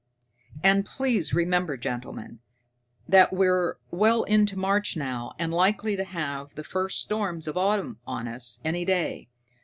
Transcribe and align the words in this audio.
"And 0.63 0.83
please 0.83 1.31
remember, 1.35 1.77
gentlemen, 1.77 2.39
that 3.07 3.31
we're 3.31 3.75
well 3.91 4.23
into 4.23 4.57
March 4.57 4.97
now, 4.97 5.33
and 5.37 5.53
likely 5.53 5.95
to 5.95 6.03
have 6.05 6.55
the 6.55 6.63
first 6.63 6.99
storms 6.99 7.47
of 7.47 7.55
autumn 7.55 7.99
on 8.07 8.27
us 8.27 8.59
any 8.65 8.83
day. 8.83 9.29